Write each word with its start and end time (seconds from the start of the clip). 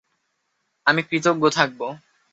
আমি 0.85 1.01
কৃতজ্ঞ 1.03 1.43
থাকব। 1.49 1.79